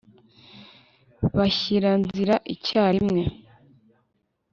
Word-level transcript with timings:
bashyira 1.37 1.89
nzira 2.01 2.35
icyarimwe 2.55 3.23